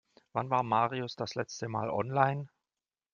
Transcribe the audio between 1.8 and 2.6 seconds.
online?